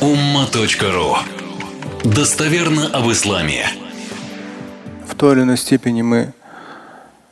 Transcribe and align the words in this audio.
umma.ru 0.00 1.16
Достоверно 2.04 2.88
об 2.88 3.10
исламе. 3.10 3.66
В 5.08 5.14
той 5.14 5.34
или 5.34 5.42
иной 5.42 5.56
степени 5.56 6.02
мы 6.02 6.34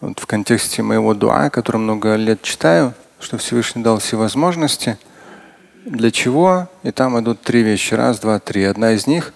вот 0.00 0.18
в 0.18 0.26
контексте 0.26 0.82
моего 0.82 1.12
дуа, 1.12 1.50
который 1.50 1.76
много 1.76 2.16
лет 2.16 2.40
читаю, 2.40 2.94
что 3.20 3.36
Всевышний 3.36 3.82
дал 3.82 3.98
все 3.98 4.16
возможности. 4.16 4.96
Для 5.84 6.10
чего? 6.10 6.68
И 6.82 6.90
там 6.90 7.20
идут 7.20 7.42
три 7.42 7.62
вещи. 7.62 7.92
Раз, 7.92 8.18
два, 8.18 8.38
три. 8.38 8.64
Одна 8.64 8.92
из 8.92 9.06
них 9.06 9.34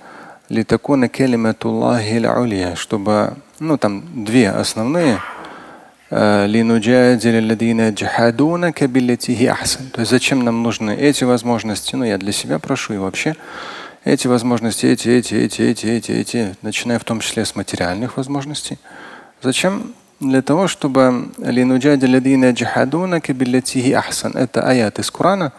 чтобы, 2.76 3.34
ну 3.58 3.76
там 3.76 4.24
две 4.24 4.50
основные. 4.50 5.20
Э, 6.11 6.46
То 9.93 10.00
есть 10.00 10.11
зачем 10.11 10.45
нам 10.45 10.62
нужны 10.62 10.96
эти 10.96 11.24
возможности? 11.24 11.96
Ну, 11.96 12.04
я 12.04 12.18
для 12.18 12.32
себя 12.32 12.59
прошу 12.59 12.95
и 12.95 12.98
вообще 12.98 13.36
эти 14.05 14.27
возможности, 14.27 14.87
эти, 14.87 15.09
эти, 15.09 15.34
эти, 15.34 15.62
эти, 15.62 15.87
эти, 15.87 16.12
эти, 16.12 16.56
начиная 16.62 16.98
в 16.98 17.05
том 17.05 17.20
числе 17.20 17.45
с 17.45 17.55
материальных 17.55 18.16
возможностей. 18.16 18.79
Зачем? 19.42 19.92
Для 20.20 20.42
того, 20.42 20.66
чтобы 20.66 21.30
это 24.34 24.62
аят 24.62 24.98
из 24.98 25.10
Корана. 25.10 25.52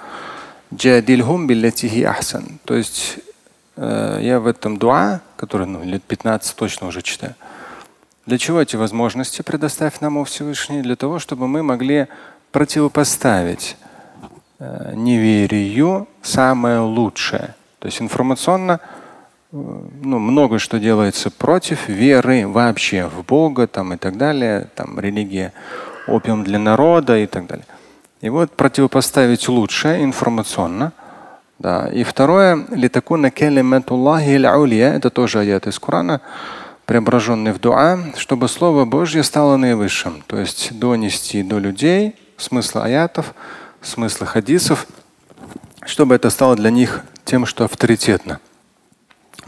То 2.65 2.75
есть 2.75 3.19
э, 3.77 4.19
я 4.21 4.39
в 4.39 4.47
этом 4.47 4.77
дуа, 4.77 5.21
который 5.37 5.65
ну, 5.65 5.83
лет 5.83 6.03
15 6.03 6.55
точно 6.55 6.87
уже 6.87 7.01
читаю, 7.01 7.35
для 8.29 8.37
чего 8.37 8.61
эти 8.61 8.75
возможности 8.75 9.41
предоставь 9.41 10.01
нам, 10.01 10.17
о 10.17 10.23
Всевышний? 10.23 10.83
Для 10.83 10.95
того, 10.95 11.17
чтобы 11.17 11.47
мы 11.47 11.63
могли 11.63 12.07
противопоставить 12.51 13.75
э, 14.59 14.93
неверию 14.95 16.07
самое 16.21 16.79
лучшее. 16.79 17.55
То 17.79 17.87
есть 17.87 17.99
информационно 18.01 18.81
э, 19.51 19.57
ну, 20.03 20.19
много 20.19 20.59
что 20.59 20.79
делается 20.79 21.31
против 21.31 21.89
веры 21.89 22.47
вообще 22.47 23.07
в 23.07 23.25
Бога 23.25 23.65
там, 23.65 23.93
и 23.93 23.97
так 23.97 24.15
далее. 24.17 24.67
Там 24.75 24.99
религия 24.99 25.51
опиум 26.05 26.43
для 26.43 26.59
народа 26.59 27.17
и 27.17 27.25
так 27.25 27.47
далее. 27.47 27.65
И 28.21 28.29
вот 28.29 28.51
противопоставить 28.51 29.49
лучшее 29.49 30.03
информационно. 30.03 30.91
Да. 31.57 31.87
И 31.87 32.03
второе, 32.03 32.63
это 34.93 35.09
тоже 35.09 35.39
аят 35.39 35.65
из 35.65 35.79
Корана, 35.79 36.21
преображенный 36.89 37.51
в 37.51 37.59
дуа, 37.59 37.99
чтобы 38.17 38.47
Слово 38.47 38.83
Божье 38.83 39.21
стало 39.21 39.57
наивысшим. 39.57 40.23
То 40.25 40.39
есть 40.39 40.79
донести 40.79 41.43
до 41.43 41.59
людей 41.59 42.15
смысл 42.35 42.79
аятов, 42.79 43.35
смысл 43.79 44.25
хадисов, 44.25 44.87
чтобы 45.85 46.15
это 46.15 46.31
стало 46.31 46.55
для 46.55 46.71
них 46.71 47.03
тем, 47.25 47.45
что 47.45 47.65
авторитетно. 47.65 48.39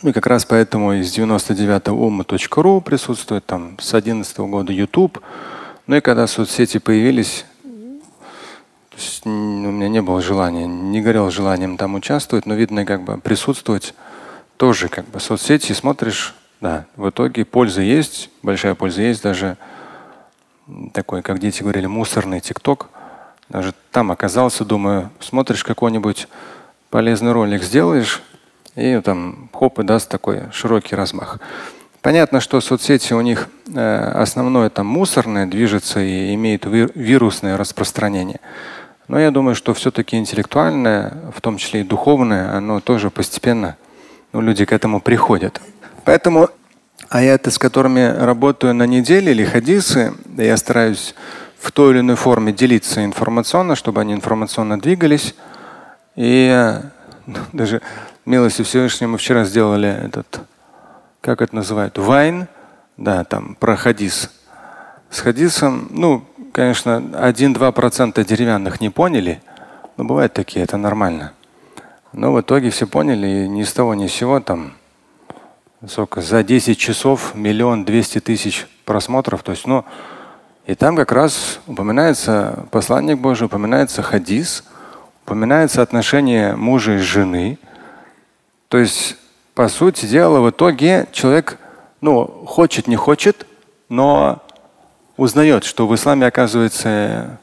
Ну 0.03 0.11
и 0.11 0.13
как 0.13 0.27
раз 0.27 0.45
поэтому 0.45 0.93
из 0.93 1.17
99-го 1.17 2.07
umma.ru 2.07 2.79
присутствует 2.79 3.43
там 3.43 3.75
с 3.79 3.91
11 3.95 4.37
-го 4.37 4.47
года 4.47 4.71
YouTube. 4.71 5.19
Ну 5.87 5.95
и 5.95 5.99
когда 5.99 6.27
соцсети 6.27 6.77
появились, 6.77 7.45
у 9.25 9.29
меня 9.29 9.89
не 9.89 10.03
было 10.03 10.21
желания, 10.21 10.67
не 10.67 11.01
горел 11.01 11.31
желанием 11.31 11.77
там 11.77 11.95
участвовать, 11.95 12.45
но 12.45 12.53
видно 12.53 12.85
как 12.85 13.01
бы 13.01 13.17
присутствовать 13.17 13.95
тоже 14.57 14.89
как 14.89 15.05
бы 15.07 15.19
соцсети 15.19 15.73
смотришь, 15.73 16.35
да, 16.61 16.85
в 16.95 17.09
итоге 17.09 17.43
польза 17.43 17.81
есть, 17.81 18.29
большая 18.43 18.75
польза 18.75 19.01
есть, 19.01 19.23
даже 19.23 19.57
такой, 20.93 21.23
как 21.23 21.39
дети 21.39 21.63
говорили, 21.63 21.87
мусорный 21.87 22.39
ТикТок. 22.39 22.89
Даже 23.49 23.73
там 23.91 24.11
оказался, 24.11 24.63
думаю, 24.63 25.09
смотришь 25.19 25.63
какой-нибудь 25.63 26.27
полезный 26.91 27.31
ролик 27.31 27.63
сделаешь, 27.63 28.21
и 28.75 29.01
там 29.03 29.49
хоп 29.51 29.79
и 29.79 29.83
даст 29.83 30.09
такой 30.09 30.43
широкий 30.53 30.95
размах. 30.95 31.39
Понятно, 32.01 32.39
что 32.39 32.61
соцсети 32.61 33.13
у 33.13 33.21
них 33.21 33.49
э, 33.73 34.11
основное 34.15 34.69
там 34.69 34.87
мусорное 34.87 35.45
движется 35.47 35.99
и 35.99 36.33
имеет 36.35 36.65
вирусное 36.65 37.57
распространение. 37.57 38.39
Но 39.07 39.19
я 39.19 39.31
думаю, 39.31 39.55
что 39.55 39.73
все-таки 39.73 40.15
интеллектуальное, 40.15 41.13
в 41.35 41.41
том 41.41 41.57
числе 41.57 41.81
и 41.81 41.83
духовное, 41.83 42.55
оно 42.55 42.79
тоже 42.79 43.09
постепенно, 43.09 43.75
ну, 44.31 44.41
люди 44.41 44.63
к 44.65 44.71
этому 44.71 45.01
приходят. 45.01 45.61
Поэтому 46.05 46.49
аяты, 47.09 47.51
с 47.51 47.57
которыми 47.57 48.15
работаю 48.17 48.73
на 48.73 48.87
неделе 48.87 49.31
или 49.31 49.43
хадисы, 49.43 50.13
я 50.37 50.57
стараюсь 50.57 51.13
в 51.59 51.71
той 51.71 51.91
или 51.91 51.99
иной 51.99 52.15
форме 52.15 52.51
делиться 52.51 53.05
информационно, 53.05 53.75
чтобы 53.75 54.01
они 54.01 54.13
информационно 54.13 54.79
двигались. 54.79 55.35
И 56.15 56.79
ну, 57.27 57.37
даже 57.53 57.81
милости 58.25 58.63
Всевышнего 58.63 59.11
мы 59.11 59.17
вчера 59.17 59.43
сделали 59.43 59.89
этот, 59.89 60.41
как 61.21 61.41
это 61.41 61.55
называют, 61.55 61.97
вайн, 61.97 62.47
да, 62.97 63.23
там 63.23 63.55
про 63.55 63.75
хадис. 63.75 64.31
С 65.09 65.19
хадисом, 65.19 65.87
ну, 65.91 66.25
конечно, 66.53 67.01
1-2% 67.13 68.23
деревянных 68.25 68.81
не 68.81 68.89
поняли, 68.89 69.41
но 69.97 70.05
бывают 70.05 70.33
такие, 70.33 70.63
это 70.63 70.77
нормально. 70.77 71.33
Но 72.13 72.33
в 72.33 72.41
итоге 72.41 72.69
все 72.69 72.87
поняли, 72.87 73.27
и 73.27 73.49
ни 73.49 73.63
с 73.63 73.73
того 73.73 73.93
ни 73.93 74.07
с 74.07 74.13
сего 74.13 74.39
там 74.39 74.73
сколько, 75.87 76.21
за 76.21 76.43
10 76.43 76.77
часов 76.77 77.33
миллион 77.33 77.85
двести 77.85 78.19
тысяч 78.19 78.67
просмотров. 78.85 79.43
То 79.43 79.51
есть, 79.51 79.65
ну, 79.65 79.83
и 80.67 80.75
там 80.75 80.95
как 80.95 81.11
раз 81.11 81.59
упоминается 81.67 82.65
посланник 82.71 83.17
Божий, 83.17 83.47
упоминается 83.47 84.03
хадис, 84.03 84.63
упоминается 85.25 85.81
отношение 85.81 86.55
мужа 86.55 86.93
и 86.93 86.97
жены. 86.97 87.57
То 88.67 88.77
есть, 88.77 89.17
по 89.55 89.67
сути 89.67 90.05
дела, 90.05 90.39
в 90.39 90.49
итоге 90.49 91.07
человек, 91.11 91.57
ну, 91.99 92.25
хочет, 92.45 92.87
не 92.87 92.95
хочет, 92.95 93.47
но 93.89 94.41
узнает, 95.17 95.63
что 95.63 95.87
в 95.87 95.95
исламе 95.95 96.27
оказывается 96.27 97.39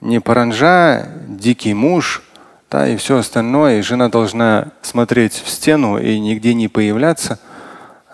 не 0.00 0.20
паранжа, 0.20 1.08
дикий 1.26 1.74
муж, 1.74 2.22
да, 2.70 2.86
и 2.86 2.96
все 2.96 3.18
остальное, 3.18 3.78
и 3.78 3.82
жена 3.82 4.08
должна 4.08 4.68
смотреть 4.82 5.32
в 5.32 5.48
стену 5.48 5.98
и 5.98 6.18
нигде 6.18 6.54
не 6.54 6.68
появляться. 6.68 7.38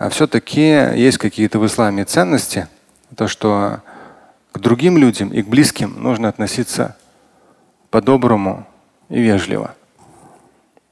А 0.05 0.11
все-таки 0.11 0.61
есть 0.61 1.17
какие-то 1.17 1.59
в 1.59 1.65
исламе 1.65 2.05
ценности, 2.05 2.69
то, 3.17 3.27
что 3.27 3.81
к 4.53 4.59
другим 4.59 4.99
людям 4.99 5.31
и 5.31 5.41
к 5.41 5.49
близким 5.49 5.95
нужно 5.97 6.29
относиться 6.29 6.95
по-доброму 7.89 8.67
и 9.09 9.19
вежливо. 9.19 9.75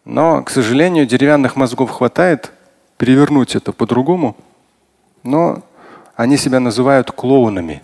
Но, 0.06 0.42
к 0.42 0.48
сожалению, 0.48 1.04
деревянных 1.04 1.56
мозгов 1.56 1.90
хватает 1.90 2.52
перевернуть 2.96 3.54
это 3.54 3.72
по-другому, 3.72 4.34
но 5.22 5.62
они 6.16 6.38
себя 6.38 6.58
называют 6.58 7.10
клоунами. 7.10 7.82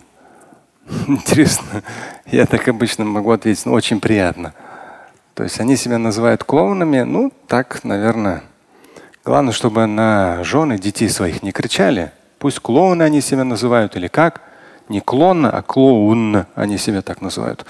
Интересно, 1.06 1.82
я 2.24 2.46
так 2.46 2.66
обычно 2.68 3.04
могу 3.04 3.32
ответить, 3.32 3.66
ну, 3.66 3.74
очень 3.74 4.00
приятно. 4.00 4.54
То 5.34 5.42
есть 5.42 5.60
они 5.60 5.76
себя 5.76 5.98
называют 5.98 6.42
клоунами, 6.42 7.02
ну, 7.02 7.30
так, 7.46 7.84
наверное. 7.84 8.44
Главное, 9.28 9.52
чтобы 9.52 9.84
на 9.84 10.42
жены 10.42 10.78
детей 10.78 11.10
своих 11.10 11.42
не 11.42 11.52
кричали. 11.52 12.12
Пусть 12.38 12.60
клоуны 12.60 13.02
они 13.02 13.20
себя 13.20 13.44
называют 13.44 13.94
или 13.94 14.06
как. 14.06 14.40
Не 14.88 15.02
клон, 15.02 15.44
а 15.44 15.60
клоун 15.60 16.46
они 16.54 16.78
себя 16.78 17.02
так 17.02 17.20
называют. 17.20 17.66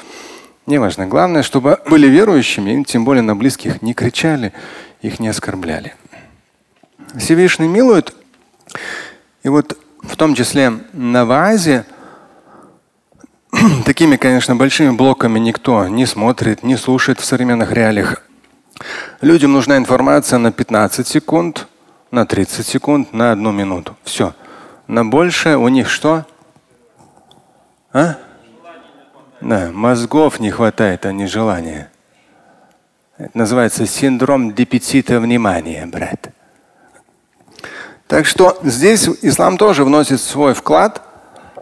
Неважно. 0.66 1.08
Главное, 1.08 1.42
чтобы 1.42 1.80
были 1.90 2.06
верующими, 2.06 2.84
тем 2.84 3.04
более 3.04 3.22
на 3.22 3.34
близких 3.34 3.82
не 3.82 3.92
кричали, 3.92 4.52
их 5.02 5.18
не 5.18 5.26
оскорбляли. 5.26 5.96
Всевышний 7.16 7.66
милует. 7.66 8.14
И 9.42 9.48
вот 9.48 9.76
в 10.04 10.16
том 10.16 10.36
числе 10.36 10.74
на 10.92 11.24
вазе 11.24 11.86
такими, 13.84 14.14
конечно, 14.14 14.54
большими 14.54 14.90
блоками 14.90 15.40
никто 15.40 15.88
не 15.88 16.06
смотрит, 16.06 16.62
не 16.62 16.76
слушает 16.76 17.18
в 17.18 17.24
современных 17.24 17.72
реалиях. 17.72 18.27
Людям 19.20 19.52
нужна 19.52 19.76
информация 19.76 20.38
на 20.38 20.52
15 20.52 21.06
секунд, 21.06 21.66
на 22.10 22.26
30 22.26 22.66
секунд, 22.66 23.12
на 23.12 23.32
одну 23.32 23.52
минуту. 23.52 23.96
Все. 24.04 24.34
На 24.86 25.04
большее 25.04 25.56
у 25.56 25.68
них 25.68 25.88
что? 25.88 26.24
А? 27.92 28.16
Да, 29.40 29.70
мозгов 29.72 30.40
не 30.40 30.50
хватает, 30.50 31.06
а 31.06 31.12
не 31.12 31.26
желания. 31.26 31.90
Это 33.18 33.36
называется 33.36 33.86
синдром 33.86 34.54
дефицита 34.54 35.20
внимания, 35.20 35.86
брат. 35.86 36.30
Так 38.06 38.26
что 38.26 38.58
здесь 38.62 39.08
ислам 39.22 39.58
тоже 39.58 39.84
вносит 39.84 40.20
свой 40.20 40.54
вклад 40.54 41.02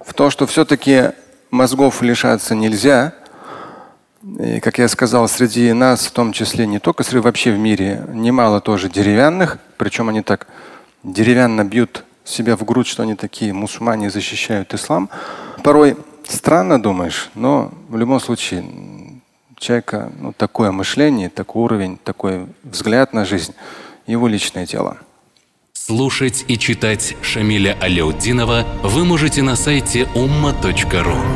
в 0.04 0.14
то, 0.14 0.30
что 0.30 0.46
все-таки 0.46 1.10
мозгов 1.50 2.02
лишаться 2.02 2.54
нельзя. 2.54 3.14
И, 4.38 4.60
как 4.60 4.78
я 4.78 4.88
сказал, 4.88 5.28
среди 5.28 5.72
нас, 5.72 6.06
в 6.06 6.10
том 6.10 6.32
числе 6.32 6.66
не 6.66 6.80
только 6.80 7.04
среди 7.04 7.20
вообще 7.20 7.52
в 7.52 7.58
мире, 7.58 8.04
немало 8.12 8.60
тоже 8.60 8.88
деревянных, 8.88 9.58
причем 9.76 10.08
они 10.08 10.22
так 10.22 10.48
деревянно 11.04 11.64
бьют 11.64 12.04
себя 12.24 12.56
в 12.56 12.64
грудь, 12.64 12.88
что 12.88 13.04
они 13.04 13.14
такие 13.14 13.52
мусульмане 13.52 14.10
защищают 14.10 14.74
ислам. 14.74 15.08
Порой 15.62 15.96
странно 16.26 16.82
думаешь, 16.82 17.30
но 17.34 17.72
в 17.88 17.96
любом 17.96 18.18
случае 18.18 18.64
человека 19.56 20.10
ну, 20.18 20.32
такое 20.32 20.72
мышление, 20.72 21.28
такой 21.28 21.62
уровень, 21.62 21.96
такой 21.96 22.46
взгляд 22.64 23.12
на 23.12 23.24
жизнь 23.24 23.54
его 24.06 24.26
личное 24.26 24.66
дело. 24.66 24.98
Слушать 25.72 26.44
и 26.48 26.58
читать 26.58 27.16
Шамиля 27.22 27.76
Аляутдинова 27.80 28.66
вы 28.82 29.04
можете 29.04 29.42
на 29.42 29.54
сайте 29.54 30.08
umma.ru. 30.14 31.35